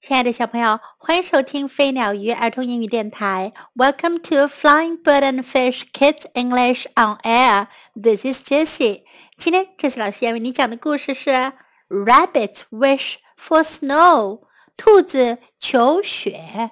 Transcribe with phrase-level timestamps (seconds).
[0.00, 3.52] 亲爱的小朋友，欢迎收听飞鸟鱼儿童英语电台。
[3.76, 7.66] Welcome to Flying Bird and Fish Kids English on Air.
[7.94, 9.02] This is Jessie.
[9.36, 11.28] 今天，Jessie 老师要为你讲的故事是
[11.90, 14.38] 《Rabbit Wish for Snow》。
[14.78, 16.70] 兔子求雪。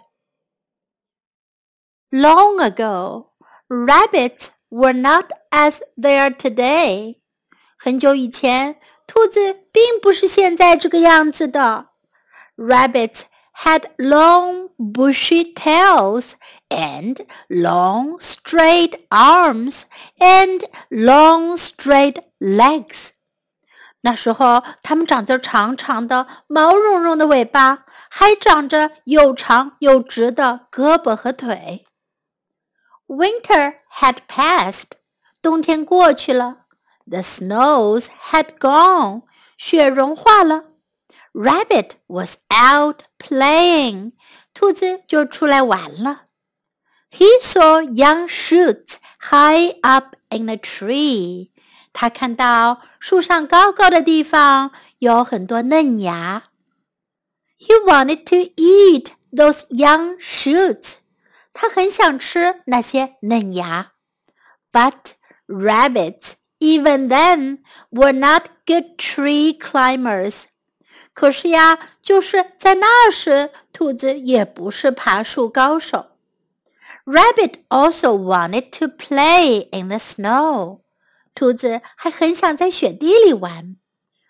[2.10, 3.32] Long ago,
[3.68, 7.18] rabbits were not as they are today.
[7.76, 11.87] 很久以前，兔子并不是现在这个样子的。
[12.57, 13.23] Rabbits
[13.53, 16.33] had long bushy tails
[16.69, 19.83] and long straight arms
[20.19, 23.11] and long straight legs.
[24.01, 31.85] 那时候，它们长着长长的、毛茸茸的尾巴，还长着又长又直的胳膊和腿。
[33.07, 34.91] Winter had passed，
[35.41, 36.65] 冬天过去了。
[37.05, 39.23] The snows had gone，
[39.57, 40.66] 雪融化了。
[41.37, 44.13] Rabbit was out playing.
[44.53, 46.23] 兔子就出来玩了。
[47.11, 51.51] He saw young shoots high up in a tree.
[51.91, 56.43] 他看到树上高高的地方有很多嫩芽。
[57.57, 60.95] He wanted to eat those young shoots.
[61.53, 63.93] 他很想吃那些嫩芽。
[64.71, 65.13] But
[65.47, 67.59] rabbits, even then,
[67.91, 70.45] were not good tree climbers.
[71.18, 76.12] 可是呀，就是在那时，兔子也不是爬树高手。
[77.04, 80.82] Rabbit also wanted to play in the snow。
[81.34, 83.74] 兔子还很想在雪地里玩。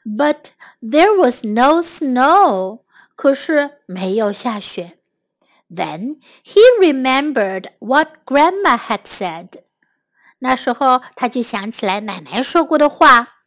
[0.02, 2.84] But there was no snow。
[3.14, 4.96] 可是没有下雪。
[5.68, 9.48] Then he remembered what Grandma had said。
[10.38, 13.37] 那时候他就想起来奶奶说过的话。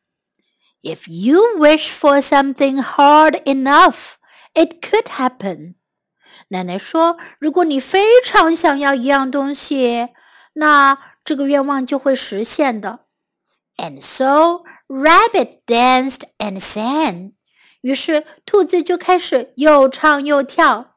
[0.83, 4.15] If you wish for something hard enough,
[4.55, 5.75] it could happen.
[6.48, 10.11] 奶奶说：“如果你非常想要一样东西，
[10.55, 13.01] 那这个愿望就会实现的。”
[13.79, 17.33] And so Rabbit danced and sang.
[17.80, 20.95] 于是兔子就开始又唱又跳。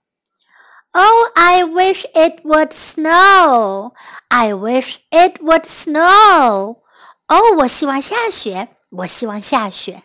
[0.92, 3.94] Oh, I wish it would snow!
[4.30, 6.82] I wish it would snow!
[7.28, 8.70] 哦，我希望下雪。
[8.94, 10.04] 我希望下雪。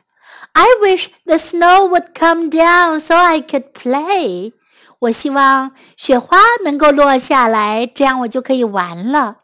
[0.53, 4.53] I wish the snow would come down so I could play。
[5.00, 9.39] 我希望雪花能够落下来，这样我就可以玩了。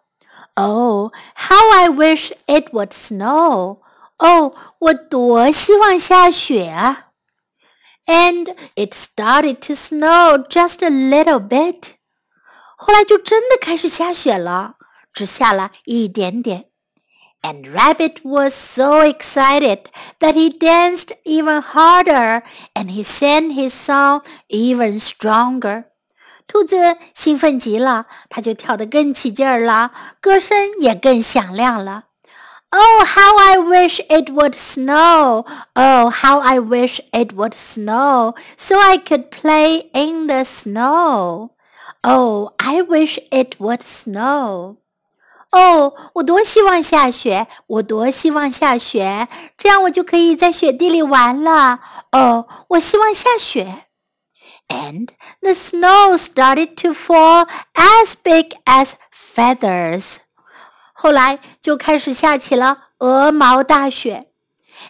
[0.54, 3.78] Oh, how I wish it would snow！
[4.18, 7.06] 哦，我多希望下雪啊！
[8.06, 11.94] And it started to snow just a little bit。
[12.76, 14.74] 后来就真的开始下雪了，
[15.12, 16.66] 只下了一点点。
[17.44, 19.88] and Rabbit was so excited
[20.20, 22.42] that he danced even harder
[22.74, 25.84] and he sang his song even stronger.
[26.46, 32.04] 兔子兴奋极了，它就跳得更起劲儿了，歌声也更响亮了。
[32.72, 35.44] Oh, how I wish it would snow!
[35.74, 41.50] Oh, how I wish it would snow so I could play in the snow!
[42.02, 44.76] Oh, I wish it would snow!
[45.55, 47.47] 哦，我多希望下雪！
[47.67, 51.79] 我多希望下雪，这样我就可以在雪地里玩了。
[52.11, 53.85] 哦，我希望下雪。
[54.67, 55.07] And
[55.39, 60.17] the snow started to fall as big as feathers。
[60.91, 64.27] 后来就开始下起了鹅毛大雪。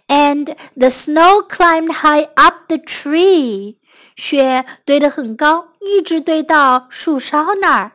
[0.08, 3.78] And the snow climbed high up the tree。
[4.16, 7.92] 雪堆得很高，一直堆到树梢那儿。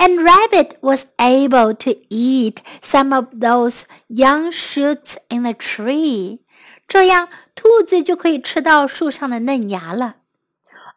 [0.00, 6.40] and Rabbit was able to eat some of those young shoots in the tree.
[6.88, 10.16] 这样，兔子就可以吃到树上的嫩芽了。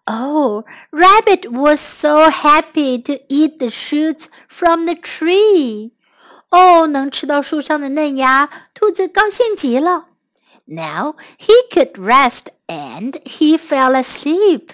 [0.06, 5.92] Oh, Rabbit was so happy to eat the shoots from the tree.
[6.50, 10.08] 哦，能吃到树上的嫩芽，兔子高兴极了。
[10.66, 14.70] Now he could rest and he fell asleep.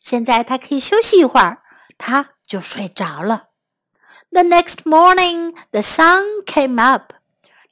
[0.00, 1.62] 现在他可以休息一会儿，
[1.96, 3.48] 他 就睡着了。
[4.30, 7.12] The next morning, the sun came up.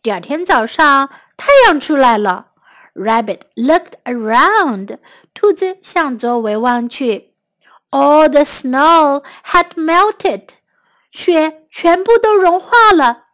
[0.03, 2.53] 第二天早上，太阳出来了。
[2.95, 4.99] Rabbit looked around.
[5.35, 7.35] 兔子向周围望去。
[7.91, 10.49] All the snow had melted.
[11.11, 13.25] 雪全部都融化了。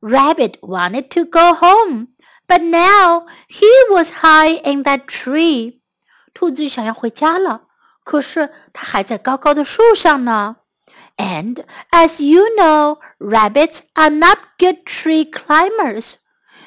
[0.00, 2.08] Rabbit wanted to go home,
[2.46, 5.80] but now he was high in that tree.
[6.32, 7.62] 兔子想要回家了，
[8.04, 10.56] 可是它还在高高的树上呢。
[11.16, 16.14] And as you know, rabbits are not good tree climbers.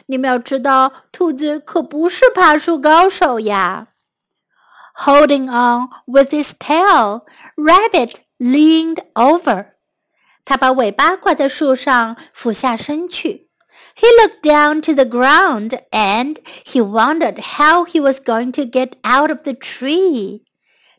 [0.07, 3.87] 你们要知道，兔子可不是爬树高手呀。
[5.05, 7.23] holding on with his tail,
[7.55, 9.67] Rabbit leaned over.
[10.43, 13.49] 他把尾巴挂在树上，俯下身去。
[13.95, 19.29] He looked down to the ground and he wondered how he was going to get out
[19.29, 20.43] of the tree.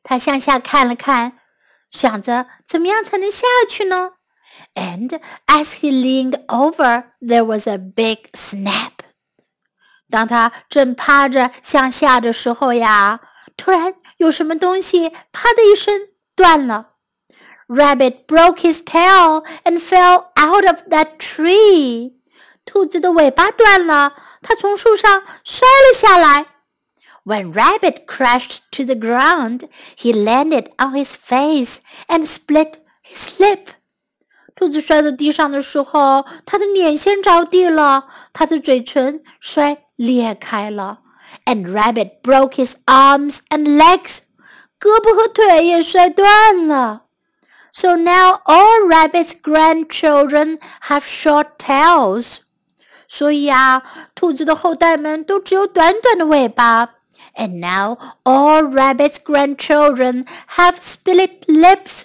[0.09, 1.39] 他向下看了看，
[1.92, 4.12] 想着怎么样才能下去呢
[4.74, 8.94] ？And as he leaned over, there was a big snap.
[10.09, 13.19] 当他正趴着向下的时候呀，
[13.57, 15.94] 突然有什么东西“啪”的一声
[16.38, 16.92] 断了。
[17.68, 22.13] Rabbit broke his tail and fell out of that tree.
[22.63, 26.45] 兔子的尾巴断了，它从树上摔了下来。
[27.26, 31.76] When Rabbit crashed to the ground, he landed on his face
[32.08, 33.69] and split his lip.
[34.56, 41.00] 兔子摔到地上的时候，它的脸先着地了，它的嘴唇摔裂开了。
[41.44, 44.19] And Rabbit broke his arms and legs.
[44.78, 47.04] 胳膊和腿也摔断了。
[47.72, 50.58] So now all Rabbit's grandchildren
[50.88, 52.38] have short tails.
[53.08, 53.82] 所以啊，
[54.14, 56.95] 兔子的后代们都只有短短的尾巴。
[57.34, 60.26] And now all Rabbit's grandchildren
[60.56, 62.04] have split lips.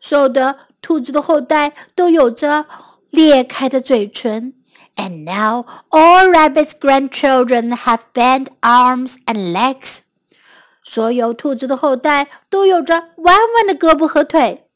[0.00, 2.66] 所有的兔子的后代都有着
[3.10, 4.54] 裂开的嘴唇。
[4.96, 9.98] And now all Rabbit's grandchildren have bent arms and legs.
[10.82, 14.70] 所有兔子的后代都有着弯弯的胳膊和腿。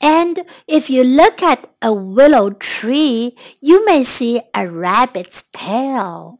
[0.00, 6.38] and if you look at a willow tree, you may see a rabbit's tail.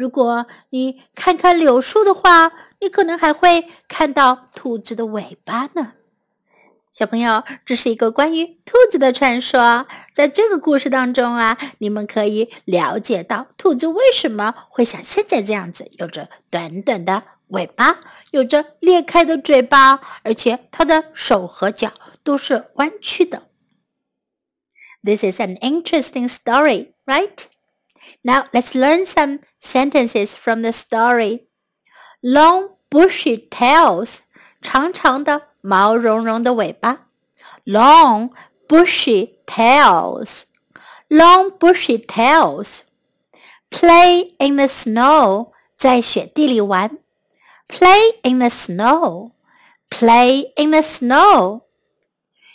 [0.00, 2.50] 如果你看看柳树的话，
[2.80, 5.92] 你可能还会看到兔子的尾巴呢。
[6.90, 9.86] 小朋友，这是一个关于兔子的传说。
[10.14, 18.00] 在这个故事当中啊，你们可以了解到兔子为什么会像现在这样子，有着短短的尾巴，
[18.30, 21.92] 有着裂开的嘴巴，而且它的手和脚。
[22.22, 23.42] 都是弯曲的。
[25.02, 27.44] This is an interesting story, right?
[28.23, 31.47] Now let's learn some sentences from the story.
[32.21, 34.19] Long bushy tails，
[34.61, 37.07] 长长的毛茸茸的尾巴。
[37.65, 38.31] Long
[38.67, 40.43] bushy tails.
[41.07, 42.81] Long bushy tails.
[43.69, 46.97] Play in the snow，在雪地里玩。
[47.67, 49.31] Play in the snow.
[49.89, 51.63] Play in the snow.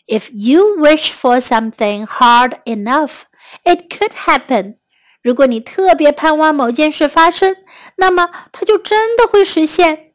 [0.07, 3.23] If you wish for something hard enough,
[3.65, 4.77] it could happen.
[5.25, 7.57] 如果你特别盼望某件事发生，
[7.97, 10.13] 那么它就真的会实现。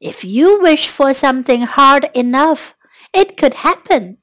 [0.00, 2.70] If you wish for something hard enough,
[3.12, 4.16] it could happen.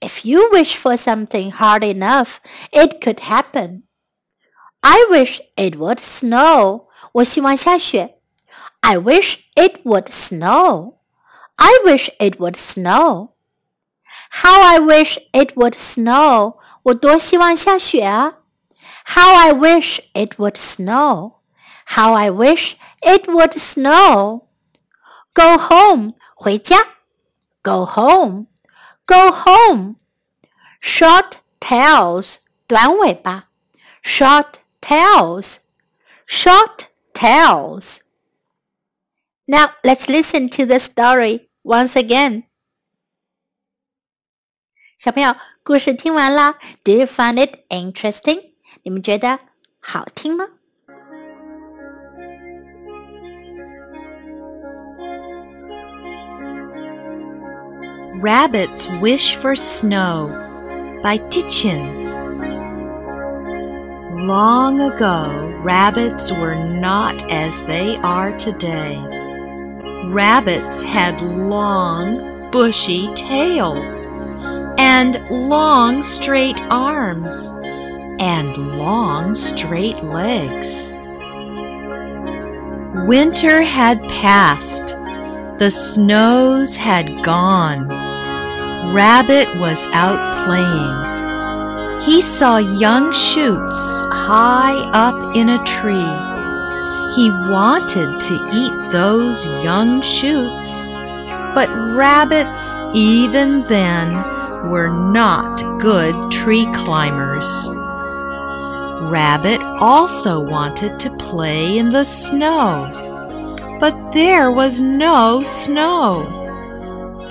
[0.00, 2.36] If you wish for something hard enough,
[2.72, 3.82] it could happen.
[4.80, 6.86] I wish it would snow.
[7.12, 8.16] 我希望下雪。
[8.80, 10.94] I wish it would snow.
[11.56, 13.32] I wish it would snow.
[14.30, 16.56] How I wish it would snow!
[16.84, 18.38] 我多希望下雪啊
[19.04, 21.40] ！How I wish it would snow!
[21.86, 24.48] How I wish it would snow!
[25.34, 26.76] Go home, 回家。
[27.62, 28.46] Go home,
[29.06, 29.96] go home.
[30.80, 32.36] Short tails,
[32.66, 33.48] 短尾巴。
[34.02, 35.58] Short tails,
[36.26, 38.00] short tails.
[39.46, 42.44] Now let's listen to the story once again.
[44.98, 48.52] 小朋友，故事听完了，Do you find it interesting？
[48.84, 49.38] 你们觉得
[49.80, 50.46] 好听吗？
[58.22, 60.28] Rabbits Wish for Snow
[61.02, 61.98] by Tichin.
[64.26, 68.98] Long ago, rabbits were not as they are today.
[70.10, 74.06] Rabbits had long, bushy tails
[74.76, 77.54] and long straight arms
[78.19, 80.93] and long straight legs.
[83.07, 84.95] Winter had passed.
[85.59, 87.87] The snows had gone.
[88.93, 91.15] Rabbit was out playing.
[92.03, 96.35] He saw young shoots high up in a tree.
[97.15, 100.89] He wanted to eat those young shoots,
[101.53, 104.13] but rabbits, even then,
[104.69, 107.69] were not good tree climbers.
[109.09, 116.23] Rabbit also wanted to play in the snow, but there was no snow.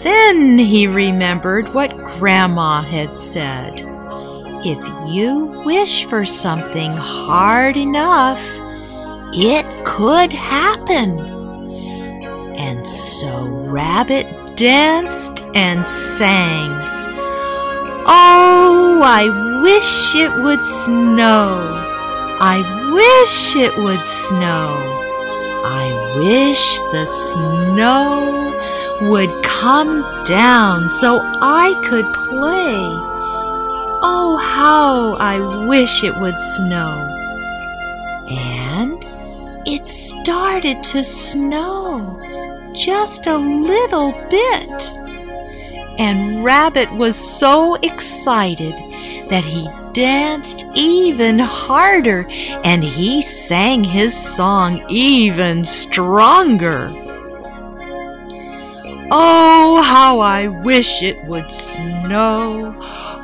[0.02, 3.72] Then he remembered what Grandma had said.
[4.66, 4.78] If
[5.12, 8.42] you wish for something hard enough,
[9.32, 11.18] it could happen.
[12.56, 16.70] And so Rabbit danced and sang.
[18.06, 21.56] Oh, I wish it would snow.
[22.38, 22.58] I
[22.92, 24.68] wish it would snow.
[25.64, 25.86] I
[26.18, 28.52] wish the snow
[29.08, 32.76] would come down so I could play.
[34.06, 36.92] Oh, how I wish it would snow.
[38.28, 39.02] And
[39.66, 42.20] it started to snow
[42.74, 44.92] just a little bit.
[45.98, 48.74] And Rabbit was so excited
[49.28, 52.26] that he danced even harder
[52.64, 56.90] and he sang his song even stronger.
[59.10, 62.74] Oh, how I wish it would snow.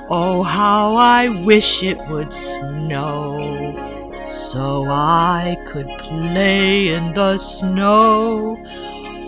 [0.09, 3.75] Oh, how I wish it would snow.
[4.25, 8.63] So I could play in the snow.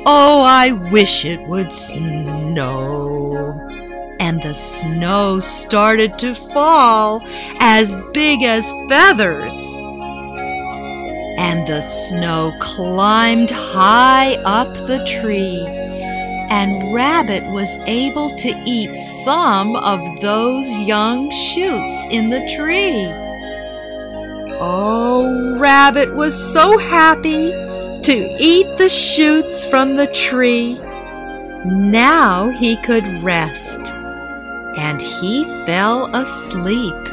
[0.05, 3.23] Oh, I wish it would snow.
[4.53, 7.23] The snow started to fall
[7.59, 9.55] as big as feathers.
[11.39, 15.65] And the snow climbed high up the tree
[16.51, 18.95] and Rabbit was able to eat
[19.25, 23.07] some of those young shoots in the tree.
[24.61, 27.53] Oh, Rabbit was so happy
[28.03, 30.79] to eat the shoots from the tree.
[31.65, 33.95] Now he could rest,
[34.77, 37.05] and he fell asleep.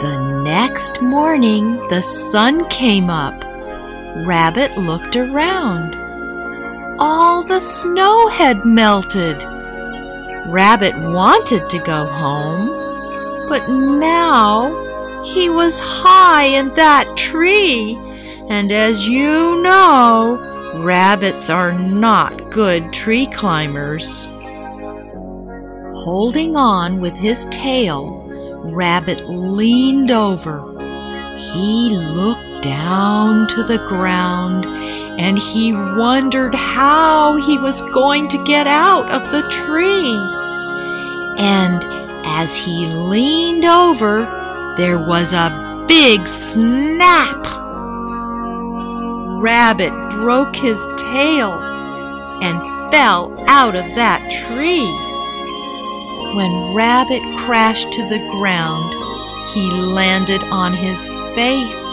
[0.00, 3.44] The next morning the sun came up.
[4.26, 6.04] Rabbit looked around
[6.98, 9.42] all the snow had melted.
[10.46, 12.68] Rabbit wanted to go home,
[13.48, 17.98] but now he was high in that tree,
[18.48, 20.38] and as you know,
[20.76, 24.28] rabbits are not good tree climbers.
[26.04, 28.28] Holding on with his tail,
[28.74, 30.60] Rabbit leaned over.
[31.38, 38.66] He looked down to the ground and he wondered how he was going to get
[38.66, 40.14] out of the tree.
[41.42, 41.82] And
[42.26, 47.46] as he leaned over, there was a big snap.
[49.40, 51.54] Rabbit broke his tail
[52.42, 52.60] and
[52.92, 55.13] fell out of that tree.
[56.34, 58.92] When Rabbit crashed to the ground,
[59.54, 61.86] he landed on his face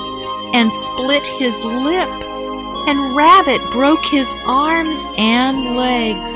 [0.54, 2.10] and split his lip
[2.88, 6.34] and Rabbit broke his arms and legs.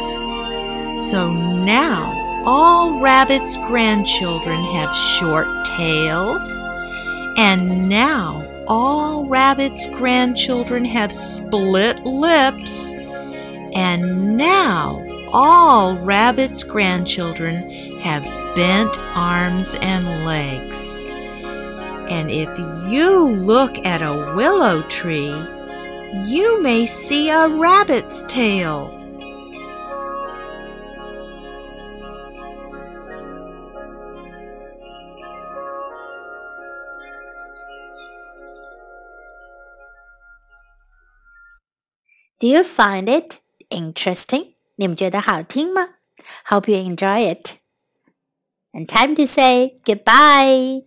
[1.09, 6.59] So now all Rabbit's grandchildren have short tails,
[7.37, 12.93] and now all Rabbit's grandchildren have split lips,
[13.73, 18.23] and now all Rabbit's grandchildren have
[18.55, 21.03] bent arms and legs.
[22.09, 22.49] And if
[22.89, 25.33] you look at a willow tree,
[26.25, 28.91] you may see a rabbit's tail.
[42.39, 43.39] Do you find it
[43.69, 44.54] interesting?
[44.76, 45.88] 你们觉得好听吗？
[46.48, 47.56] Hope you enjoy it.
[48.72, 50.84] And time to say goodbye.